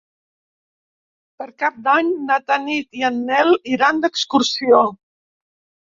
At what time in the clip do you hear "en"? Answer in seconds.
3.13-3.23